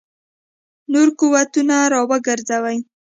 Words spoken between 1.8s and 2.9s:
را وګرځوي.